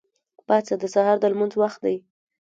[0.47, 0.75] پاڅه!
[0.81, 1.97] د سهار د لمونځ وخت دی.